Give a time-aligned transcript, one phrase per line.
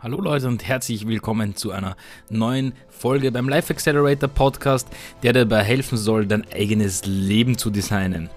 [0.00, 1.96] Hallo Leute und herzlich willkommen zu einer
[2.30, 4.86] neuen Folge beim Life Accelerator Podcast,
[5.24, 8.30] der dabei helfen soll, dein eigenes Leben zu designen.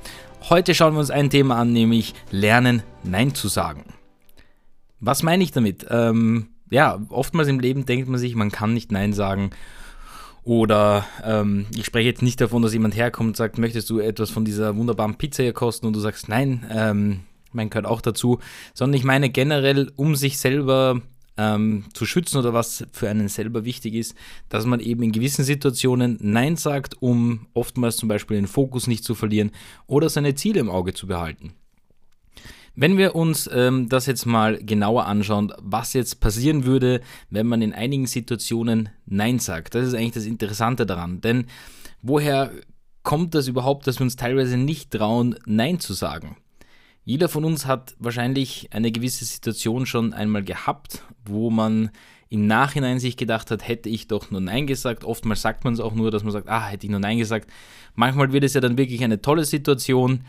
[0.49, 3.93] Heute schauen wir uns ein Thema an, nämlich Lernen, Nein zu sagen.
[4.99, 5.85] Was meine ich damit?
[5.91, 9.51] Ähm, ja, oftmals im Leben denkt man sich, man kann nicht Nein sagen.
[10.43, 14.31] Oder ähm, ich spreche jetzt nicht davon, dass jemand herkommt und sagt, möchtest du etwas
[14.31, 17.19] von dieser wunderbaren Pizza hier kosten und du sagst, nein, ähm,
[17.51, 18.39] mein gehört auch dazu,
[18.73, 21.01] sondern ich meine generell, um sich selber
[21.37, 24.15] ähm, zu schützen oder was für einen selber wichtig ist,
[24.49, 29.03] dass man eben in gewissen Situationen Nein sagt, um oftmals zum Beispiel den Fokus nicht
[29.03, 29.51] zu verlieren
[29.87, 31.53] oder seine Ziele im Auge zu behalten.
[32.73, 37.61] Wenn wir uns ähm, das jetzt mal genauer anschauen, was jetzt passieren würde, wenn man
[37.61, 41.19] in einigen Situationen Nein sagt, das ist eigentlich das Interessante daran.
[41.19, 41.47] Denn
[42.01, 42.51] woher
[43.03, 46.37] kommt das überhaupt, dass wir uns teilweise nicht trauen, Nein zu sagen?
[47.03, 51.89] Jeder von uns hat wahrscheinlich eine gewisse Situation schon einmal gehabt, wo man
[52.29, 55.03] im Nachhinein sich gedacht hat, hätte ich doch nur Nein gesagt.
[55.03, 57.49] Oftmals sagt man es auch nur, dass man sagt, ah, hätte ich nur Nein gesagt.
[57.95, 60.21] Manchmal wird es ja dann wirklich eine tolle Situation.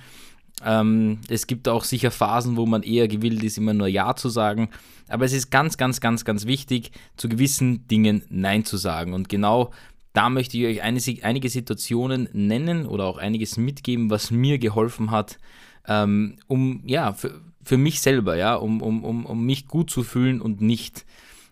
[0.65, 4.31] Ähm, es gibt auch sicher Phasen, wo man eher gewillt ist, immer nur Ja zu
[4.31, 4.71] sagen.
[5.09, 9.13] Aber es ist ganz, ganz, ganz, ganz wichtig, zu gewissen Dingen Nein zu sagen.
[9.13, 9.71] Und genau
[10.13, 15.39] da möchte ich euch einige Situationen nennen oder auch einiges mitgeben, was mir geholfen hat,
[15.87, 20.03] ähm, um, ja, für, für mich selber, ja, um, um, um, um mich gut zu
[20.03, 21.05] fühlen und nicht,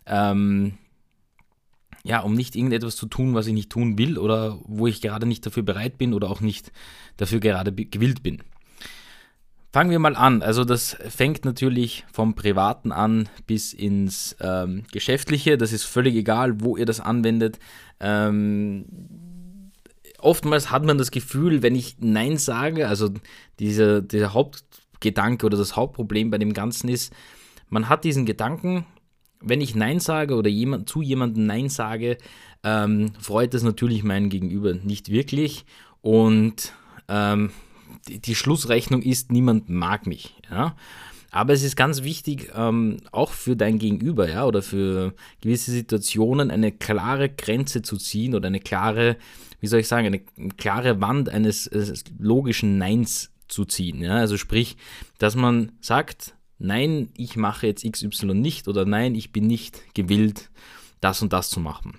[0.07, 0.75] ähm,
[2.03, 5.27] ja, um nicht irgendetwas zu tun, was ich nicht tun will oder wo ich gerade
[5.27, 6.73] nicht dafür bereit bin oder auch nicht
[7.17, 8.43] dafür gerade gewillt bin.
[9.73, 10.43] Fangen wir mal an.
[10.43, 15.57] Also das fängt natürlich vom Privaten an bis ins ähm, Geschäftliche.
[15.59, 17.61] Das ist völlig egal, wo ihr das anwendet.
[18.01, 18.85] Ähm,
[20.23, 23.11] oftmals hat man das Gefühl, wenn ich Nein sage, also
[23.59, 27.13] dieser, dieser Hauptgedanke oder das Hauptproblem bei dem Ganzen ist,
[27.69, 28.85] man hat diesen Gedanken,
[29.41, 32.19] wenn ich Nein sage oder jemand, zu jemandem Nein sage,
[32.63, 35.65] ähm, freut das natürlich meinen Gegenüber nicht wirklich.
[36.03, 36.73] Und
[37.09, 37.51] ähm,
[38.09, 40.35] die, die, Schlussrechnung ist, niemand mag mich.
[40.51, 40.77] Ja?
[41.31, 46.51] Aber es ist ganz wichtig, ähm, auch für dein Gegenüber, ja, oder für gewisse Situationen
[46.51, 49.17] eine klare Grenze zu ziehen oder eine klare,
[49.61, 50.21] wie soll ich sagen, eine
[50.57, 54.03] klare Wand eines, eines logischen Neins zu ziehen.
[54.03, 54.17] Ja?
[54.17, 54.77] Also sprich,
[55.19, 60.51] dass man sagt, nein, ich mache jetzt XY nicht oder nein, ich bin nicht gewillt,
[61.01, 61.99] das und das zu machen.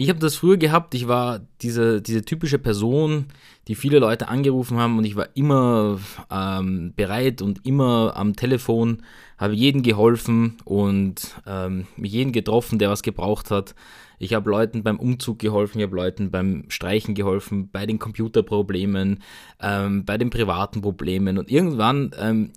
[0.00, 3.26] Ich habe das früher gehabt, ich war diese, diese typische Person,
[3.66, 5.98] die viele Leute angerufen haben und ich war immer
[6.30, 9.02] ähm, bereit und immer am Telefon,
[9.38, 13.74] habe jedem geholfen und ähm, jeden getroffen, der was gebraucht hat.
[14.20, 19.20] Ich habe Leuten beim Umzug geholfen, ich habe Leuten beim Streichen geholfen, bei den Computerproblemen,
[19.60, 22.52] ähm, bei den privaten Problemen und irgendwann ähm,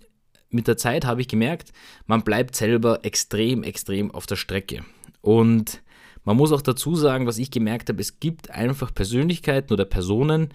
[0.52, 1.74] mit der Zeit habe ich gemerkt,
[2.06, 4.86] man bleibt selber extrem, extrem auf der Strecke.
[5.22, 5.82] Und
[6.24, 10.50] man muss auch dazu sagen, was ich gemerkt habe, es gibt einfach Persönlichkeiten oder Personen,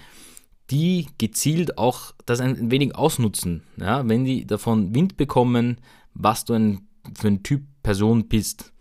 [0.70, 3.62] die gezielt auch das ein wenig ausnutzen.
[3.76, 5.78] Ja, wenn die davon Wind bekommen,
[6.14, 8.72] was du ein, für ein Typ Person bist.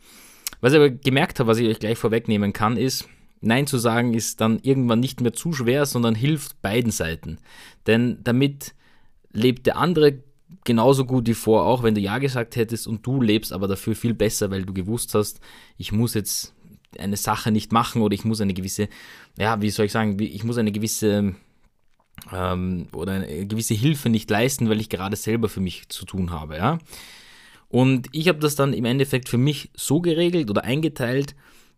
[0.62, 3.08] Was ich aber gemerkt habe, was ich euch gleich vorwegnehmen kann, ist,
[3.42, 7.38] Nein zu sagen ist dann irgendwann nicht mehr zu schwer, sondern hilft beiden Seiten.
[7.86, 8.74] Denn damit
[9.32, 10.24] lebt der andere
[10.64, 13.96] genauso gut wie vor, auch wenn du Ja gesagt hättest und du lebst aber dafür
[13.96, 15.40] viel besser, weil du gewusst hast,
[15.78, 16.55] ich muss jetzt
[17.00, 18.90] eine Sache nicht machen oder ich muss eine gewisse,
[19.38, 21.36] ja, wie soll ich sagen, ich muss eine gewisse
[22.32, 26.32] ähm, oder eine gewisse Hilfe nicht leisten, weil ich gerade selber für mich zu tun
[26.32, 26.80] habe, ja.
[27.68, 31.36] Und ich habe das dann im Endeffekt für mich so geregelt oder eingeteilt,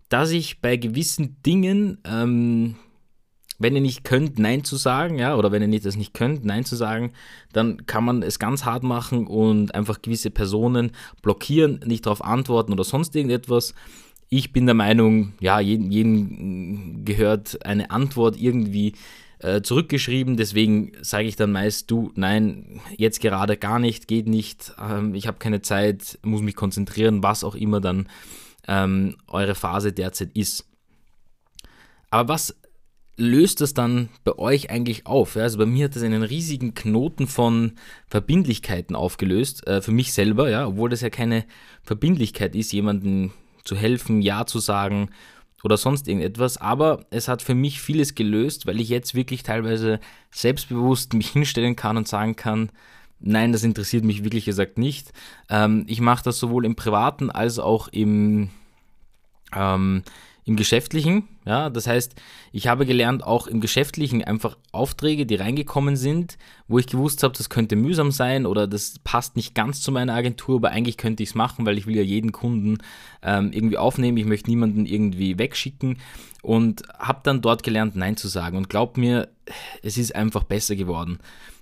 [0.09, 2.75] dass ich bei gewissen Dingen, ähm,
[3.59, 6.45] wenn ihr nicht könnt, Nein zu sagen, ja, oder wenn ihr nicht, das nicht könnt,
[6.45, 7.13] Nein zu sagen,
[7.51, 10.91] dann kann man es ganz hart machen und einfach gewisse Personen
[11.21, 13.73] blockieren, nicht darauf antworten oder sonst irgendetwas.
[14.29, 18.93] Ich bin der Meinung, ja, jedem, jedem gehört eine Antwort irgendwie
[19.39, 20.35] äh, zurückgeschrieben.
[20.35, 25.27] Deswegen sage ich dann meist, du, nein, jetzt gerade gar nicht, geht nicht, ähm, ich
[25.27, 28.09] habe keine Zeit, muss mich konzentrieren, was auch immer dann
[28.67, 30.65] ähm, eure Phase derzeit ist.
[32.09, 32.55] Aber was
[33.15, 35.35] löst das dann bei euch eigentlich auf?
[35.35, 37.73] Ja, also bei mir hat das einen riesigen Knoten von
[38.07, 41.45] Verbindlichkeiten aufgelöst, äh, für mich selber, ja, obwohl das ja keine
[41.81, 43.33] Verbindlichkeit ist, jemanden
[43.67, 45.09] zu helfen, Ja zu sagen
[45.63, 46.57] oder sonst irgendetwas.
[46.57, 49.99] Aber es hat für mich vieles gelöst, weil ich jetzt wirklich teilweise
[50.31, 52.69] selbstbewusst mich hinstellen kann und sagen kann,
[53.19, 55.11] nein, das interessiert mich wirklich gesagt nicht.
[55.49, 58.49] Ähm, ich mache das sowohl im privaten als auch im,
[59.55, 60.03] ähm,
[60.47, 61.27] im Geschäftlichen.
[61.45, 62.15] Ja, das heißt,
[62.53, 66.37] ich habe gelernt, auch im Geschäftlichen einfach Aufträge, die reingekommen sind,
[66.69, 70.13] wo ich gewusst habe, das könnte mühsam sein oder das passt nicht ganz zu meiner
[70.13, 72.77] Agentur, aber eigentlich könnte ich es machen, weil ich will ja jeden Kunden
[73.21, 74.17] ähm, irgendwie aufnehmen.
[74.17, 75.97] Ich möchte niemanden irgendwie wegschicken
[76.41, 78.55] und habe dann dort gelernt, Nein zu sagen.
[78.55, 79.27] Und glaubt mir,
[79.83, 81.19] es ist einfach besser geworden.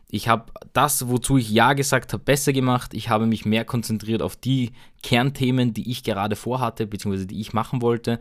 [0.08, 2.94] Ich habe das, wozu ich Ja gesagt habe, besser gemacht.
[2.94, 4.72] Ich habe mich mehr konzentriert auf die
[5.02, 8.20] Kernthemen, die ich gerade vorhatte, beziehungsweise die ich machen wollte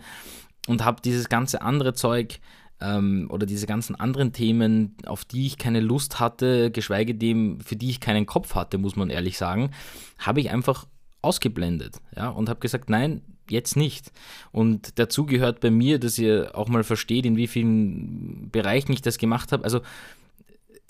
[0.69, 2.41] und habe dieses ganze andere Zeug
[2.81, 7.77] ähm, oder diese ganzen anderen Themen, auf die ich keine Lust hatte, geschweige dem, für
[7.77, 9.71] die ich keinen Kopf hatte, muss man ehrlich sagen,
[10.19, 10.87] habe ich einfach
[11.23, 14.13] ausgeblendet ja, und habe gesagt, nein, jetzt nicht.
[14.53, 19.03] Und dazu gehört bei mir, dass ihr auch mal versteht, in wie vielen Bereichen ich
[19.03, 19.65] das gemacht habe.
[19.65, 19.81] Also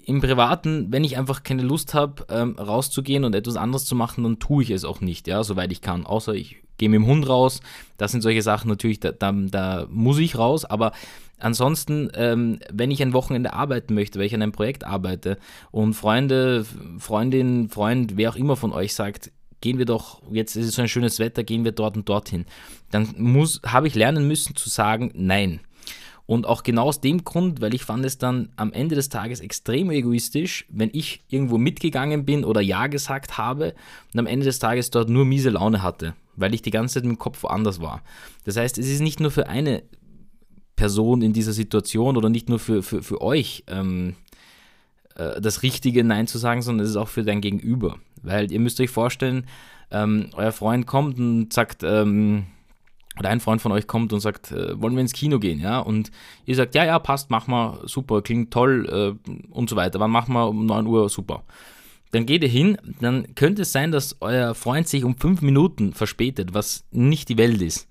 [0.05, 4.25] im Privaten, wenn ich einfach keine Lust habe, ähm, rauszugehen und etwas anderes zu machen,
[4.25, 6.05] dann tue ich es auch nicht, ja, soweit ich kann.
[6.05, 7.61] Außer ich gehe mit dem Hund raus.
[7.97, 10.93] Das sind solche Sachen natürlich, da, da, da muss ich raus, aber
[11.39, 15.39] ansonsten, ähm, wenn ich ein Wochenende arbeiten möchte, weil ich an einem Projekt arbeite
[15.71, 16.67] und Freunde,
[16.99, 19.31] Freundin, Freund, wer auch immer von euch sagt,
[19.61, 22.45] gehen wir doch, jetzt ist es so ein schönes Wetter, gehen wir dort und dorthin,
[22.91, 25.61] dann muss, habe ich lernen müssen zu sagen, nein.
[26.27, 29.41] Und auch genau aus dem Grund, weil ich fand es dann am Ende des Tages
[29.41, 33.75] extrem egoistisch, wenn ich irgendwo mitgegangen bin oder Ja gesagt habe
[34.13, 37.05] und am Ende des Tages dort nur miese Laune hatte, weil ich die ganze Zeit
[37.05, 38.03] dem Kopf woanders war.
[38.45, 39.83] Das heißt, es ist nicht nur für eine
[40.77, 44.15] Person in dieser Situation oder nicht nur für, für, für euch ähm,
[45.15, 47.99] äh, das richtige Nein zu sagen, sondern es ist auch für dein Gegenüber.
[48.23, 49.47] Weil ihr müsst euch vorstellen,
[49.91, 52.47] ähm, euer Freund kommt und sagt, ähm,
[53.19, 55.79] oder ein Freund von euch kommt und sagt, äh, wollen wir ins Kino gehen, ja?
[55.79, 56.11] Und
[56.47, 60.01] ihr sagt, ja, ja, passt, mach mal, super, klingt toll äh, und so weiter.
[60.01, 61.45] Wann machen wir um 9 Uhr, super.
[62.15, 65.93] Dann geht ihr hin, dann könnte es sein, dass euer Freund sich um 5 Minuten
[65.93, 67.89] verspätet, was nicht die Welt ist.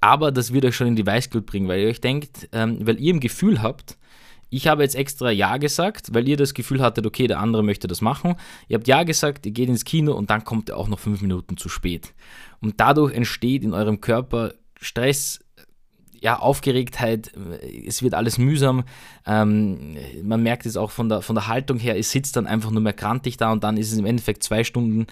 [0.00, 3.00] Aber das wird euch schon in die Weißglut bringen, weil ihr euch denkt, ähm, weil
[3.00, 3.96] ihr im Gefühl habt,
[4.48, 7.88] ich habe jetzt extra Ja gesagt, weil ihr das Gefühl hattet, okay, der andere möchte
[7.88, 8.36] das machen.
[8.68, 11.20] Ihr habt Ja gesagt, ihr geht ins Kino und dann kommt ihr auch noch fünf
[11.20, 12.14] Minuten zu spät.
[12.60, 15.40] Und dadurch entsteht in eurem Körper Stress,
[16.24, 17.32] ja, Aufgeregtheit,
[17.86, 18.84] es wird alles mühsam.
[19.26, 22.70] Ähm, man merkt es auch von der, von der Haltung her, es sitzt dann einfach
[22.70, 25.06] nur mehr krantig da und dann ist es im Endeffekt zwei Stunden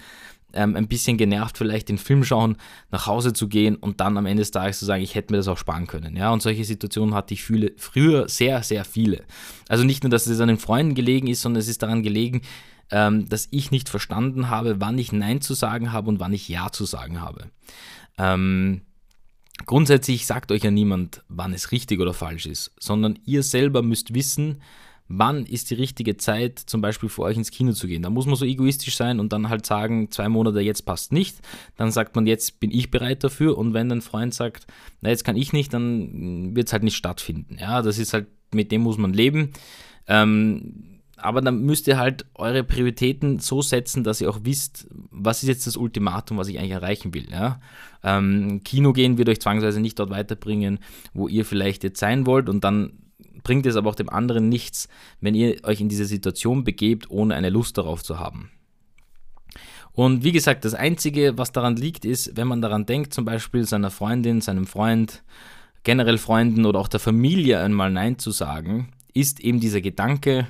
[0.53, 2.57] ähm, ein bisschen genervt, vielleicht den Film schauen,
[2.89, 5.37] nach Hause zu gehen und dann am Ende des Tages zu sagen, ich hätte mir
[5.37, 6.15] das auch sparen können.
[6.15, 9.21] Ja, und solche Situationen hatte ich viele, früher sehr, sehr viele.
[9.69, 12.41] Also nicht nur, dass es an den Freunden gelegen ist, sondern es ist daran gelegen,
[12.89, 16.49] ähm, dass ich nicht verstanden habe, wann ich Nein zu sagen habe und wann ich
[16.49, 17.51] Ja zu sagen habe.
[18.17, 18.81] Ähm,
[19.65, 24.13] Grundsätzlich sagt euch ja niemand, wann es richtig oder falsch ist, sondern ihr selber müsst
[24.13, 24.61] wissen,
[25.07, 28.01] wann ist die richtige Zeit, zum Beispiel für euch ins Kino zu gehen.
[28.01, 31.37] Da muss man so egoistisch sein und dann halt sagen, zwei Monate jetzt passt nicht.
[31.77, 33.57] Dann sagt man, jetzt bin ich bereit dafür.
[33.57, 34.65] Und wenn dein Freund sagt,
[35.01, 37.57] na jetzt kann ich nicht, dann wird es halt nicht stattfinden.
[37.59, 39.51] Ja, das ist halt, mit dem muss man leben.
[40.07, 45.43] Ähm, aber dann müsst ihr halt eure Prioritäten so setzen, dass ihr auch wisst, was
[45.43, 47.27] ist jetzt das Ultimatum, was ich eigentlich erreichen will.
[47.31, 47.59] Ja?
[48.03, 50.79] Ähm, Kino gehen wird euch zwangsweise nicht dort weiterbringen,
[51.13, 52.93] wo ihr vielleicht jetzt sein wollt und dann
[53.43, 54.87] bringt es aber auch dem anderen nichts,
[55.21, 58.49] wenn ihr euch in diese Situation begebt, ohne eine Lust darauf zu haben.
[59.91, 63.65] Und wie gesagt, das Einzige, was daran liegt, ist, wenn man daran denkt, zum Beispiel
[63.65, 65.23] seiner Freundin, seinem Freund,
[65.83, 70.47] generell Freunden oder auch der Familie einmal Nein zu sagen, ist eben dieser Gedanke,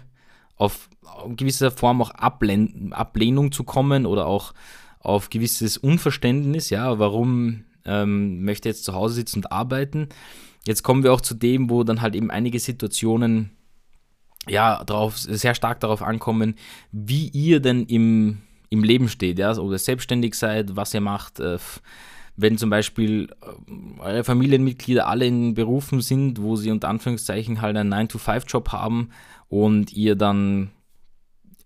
[0.56, 0.90] auf
[1.36, 4.54] gewisser Form auch Ablehn Ablehnung zu kommen oder auch
[5.00, 10.10] auf gewisses Unverständnis, ja, warum ähm, möchte jetzt zu Hause sitzen und arbeiten.
[10.66, 13.52] Jetzt kommen wir auch zu dem, wo dann halt eben einige Situationen
[14.48, 16.56] ja drauf, sehr stark darauf ankommen,
[16.92, 21.40] wie ihr denn im, im Leben steht, ja, oder selbstständig seid, was ihr macht.
[21.40, 21.58] Äh,
[22.36, 27.78] wenn zum Beispiel äh, eure Familienmitglieder alle in Berufen sind, wo sie unter Anführungszeichen halt
[27.78, 29.10] einen 9-to-5-Job haben
[29.50, 30.72] und ihr dann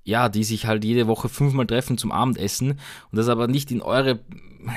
[0.07, 2.79] ja, die sich halt jede Woche fünfmal treffen zum Abendessen
[3.11, 4.19] und das aber nicht in eure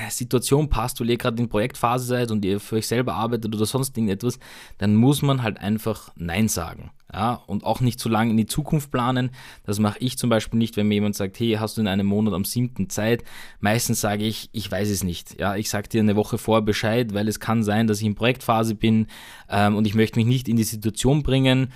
[0.09, 3.65] Situation passt, weil ihr gerade in Projektphase seid und ihr für euch selber arbeitet oder
[3.65, 4.39] sonst irgendetwas,
[4.77, 6.91] dann muss man halt einfach Nein sagen.
[7.13, 9.31] Ja, und auch nicht zu lange in die Zukunft planen.
[9.65, 12.07] Das mache ich zum Beispiel nicht, wenn mir jemand sagt, hey, hast du in einem
[12.07, 12.89] Monat am 7.
[12.89, 13.23] Zeit?
[13.59, 15.37] Meistens sage ich, ich weiß es nicht.
[15.39, 18.15] Ja, ich sage dir eine Woche vor Bescheid, weil es kann sein, dass ich in
[18.15, 19.07] Projektphase bin
[19.49, 21.73] ähm, und ich möchte mich nicht in die Situation bringen,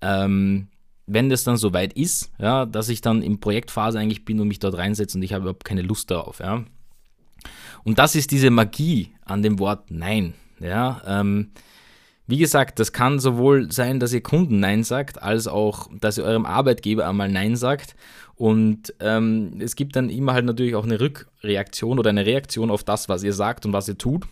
[0.00, 0.68] ähm,
[1.08, 4.58] wenn das dann soweit ist, ja, dass ich dann in Projektphase eigentlich bin und mich
[4.58, 6.64] dort reinsetze und ich habe überhaupt keine Lust darauf, ja.
[7.84, 11.00] Und das ist diese Magie an dem Wort Nein, ja.
[11.06, 11.50] Ähm,
[12.26, 16.24] wie gesagt, das kann sowohl sein, dass ihr Kunden Nein sagt, als auch, dass ihr
[16.24, 17.96] eurem Arbeitgeber einmal Nein sagt.
[18.34, 22.84] Und ähm, es gibt dann immer halt natürlich auch eine Rückreaktion oder eine Reaktion auf
[22.84, 24.26] das, was ihr sagt und was ihr tut.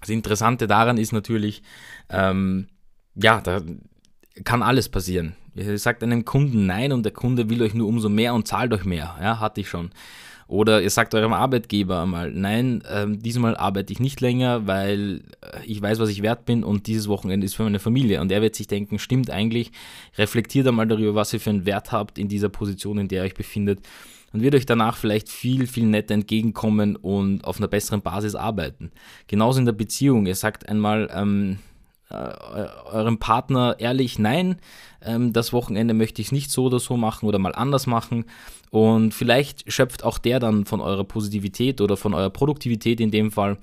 [0.00, 1.62] Das Interessante daran ist natürlich,
[2.08, 2.68] ähm,
[3.14, 3.60] ja, da
[4.44, 5.34] kann alles passieren.
[5.54, 8.72] Ihr sagt einem Kunden Nein und der Kunde will euch nur umso mehr und zahlt
[8.72, 9.16] euch mehr.
[9.20, 9.90] Ja, hatte ich schon.
[10.46, 15.64] Oder ihr sagt eurem Arbeitgeber einmal, nein, ähm, diesmal arbeite ich nicht länger, weil äh,
[15.64, 18.20] ich weiß, was ich wert bin und dieses Wochenende ist für meine Familie.
[18.20, 19.70] Und er wird sich denken, stimmt eigentlich,
[20.18, 23.26] reflektiert einmal darüber, was ihr für einen Wert habt in dieser Position, in der ihr
[23.26, 23.86] euch befindet
[24.32, 28.90] und wird euch danach vielleicht viel, viel netter entgegenkommen und auf einer besseren Basis arbeiten.
[29.28, 30.26] Genauso in der Beziehung.
[30.26, 31.58] Ihr sagt einmal, ähm,
[32.10, 34.56] äh, eurem Partner ehrlich, nein,
[35.02, 38.24] ähm, das Wochenende möchte ich es nicht so oder so machen oder mal anders machen.
[38.70, 43.32] Und vielleicht schöpft auch der dann von eurer Positivität oder von eurer Produktivität in dem
[43.32, 43.58] Fall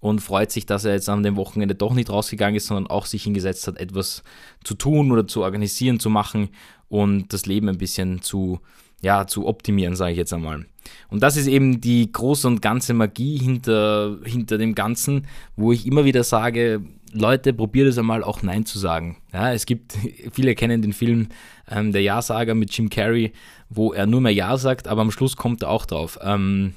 [0.00, 3.06] und freut sich, dass er jetzt an dem Wochenende doch nicht rausgegangen ist, sondern auch
[3.06, 4.22] sich hingesetzt hat, etwas
[4.64, 6.48] zu tun oder zu organisieren, zu machen
[6.88, 8.60] und das Leben ein bisschen zu,
[9.02, 10.66] ja, zu optimieren, sage ich jetzt einmal.
[11.08, 15.26] Und das ist eben die große und ganze Magie hinter, hinter dem Ganzen,
[15.56, 19.16] wo ich immer wieder sage, Leute, probiert es einmal auch Nein zu sagen.
[19.32, 19.96] Ja, es gibt,
[20.32, 21.28] viele kennen den Film
[21.70, 23.32] ähm, Der Ja-Sager mit Jim Carrey,
[23.68, 26.18] wo er nur mehr Ja sagt, aber am Schluss kommt er auch drauf.
[26.22, 26.74] Ähm,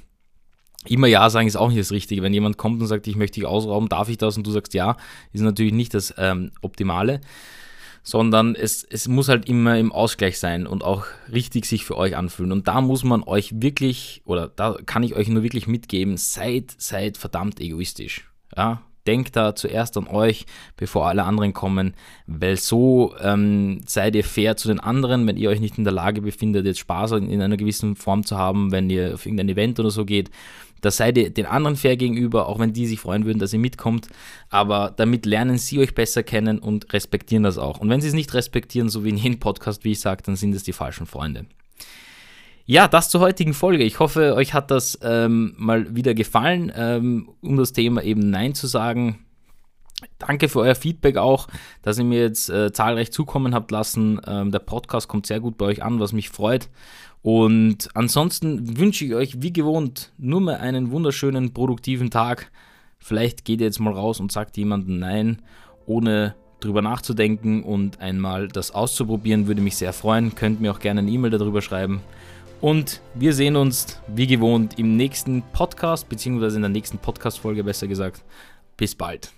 [0.85, 2.21] immer Ja sagen ist auch nicht das Richtige.
[2.21, 4.73] Wenn jemand kommt und sagt, ich möchte dich ausrauben, darf ich das und du sagst
[4.73, 4.97] Ja,
[5.31, 7.21] ist natürlich nicht das ähm, Optimale,
[8.03, 12.17] sondern es, es muss halt immer im Ausgleich sein und auch richtig sich für euch
[12.17, 12.51] anfühlen.
[12.51, 16.73] Und da muss man euch wirklich, oder da kann ich euch nur wirklich mitgeben, seid,
[16.77, 18.29] seid verdammt egoistisch.
[18.55, 20.45] Ja, denkt da zuerst an euch,
[20.77, 21.93] bevor alle anderen kommen,
[22.27, 25.93] weil so ähm, seid ihr fair zu den anderen, wenn ihr euch nicht in der
[25.93, 29.79] Lage befindet, jetzt Spaß in einer gewissen Form zu haben, wenn ihr auf irgendein Event
[29.79, 30.29] oder so geht.
[30.83, 33.59] Da seid ihr den anderen fair gegenüber, auch wenn die sich freuen würden, dass ihr
[33.59, 34.09] mitkommt.
[34.49, 37.79] Aber damit lernen sie euch besser kennen und respektieren das auch.
[37.79, 40.35] Und wenn sie es nicht respektieren, so wie in jedem Podcast, wie ich sage, dann
[40.35, 41.45] sind es die falschen Freunde.
[42.65, 43.83] Ja, das zur heutigen Folge.
[43.83, 48.55] Ich hoffe, euch hat das ähm, mal wieder gefallen, ähm, um das Thema eben Nein
[48.55, 49.19] zu sagen.
[50.17, 51.47] Danke für euer Feedback auch,
[51.81, 54.21] dass ihr mir jetzt äh, zahlreich zukommen habt lassen.
[54.25, 56.69] Ähm, der Podcast kommt sehr gut bei euch an, was mich freut.
[57.21, 62.49] Und ansonsten wünsche ich euch wie gewohnt nur mehr einen wunderschönen, produktiven Tag.
[62.97, 65.41] Vielleicht geht ihr jetzt mal raus und sagt jemandem Nein,
[65.85, 70.33] ohne drüber nachzudenken und einmal das auszuprobieren, würde mich sehr freuen.
[70.35, 72.01] Könnt mir auch gerne eine E-Mail darüber schreiben.
[72.63, 77.87] Und wir sehen uns wie gewohnt im nächsten Podcast, beziehungsweise in der nächsten Podcast-Folge besser
[77.87, 78.23] gesagt.
[78.77, 79.33] Bis bald.